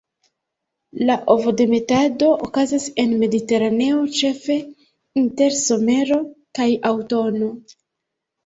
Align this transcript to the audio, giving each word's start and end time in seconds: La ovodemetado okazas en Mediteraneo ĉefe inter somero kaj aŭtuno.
La 1.09 1.17
ovodemetado 1.33 2.29
okazas 2.47 2.87
en 3.03 3.13
Mediteraneo 3.25 3.99
ĉefe 4.21 4.57
inter 5.23 5.57
somero 5.61 6.19
kaj 6.61 6.69
aŭtuno. 6.93 7.53